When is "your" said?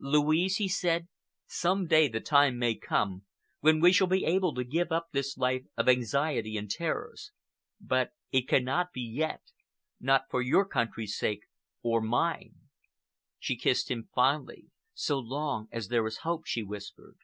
10.42-10.64